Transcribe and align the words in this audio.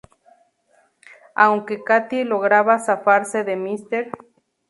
Aunque 1.35 1.83
Katie 1.83 2.25
logra 2.25 2.79
zafarse 2.79 3.43
de 3.43 3.55
Mr. 3.55 4.09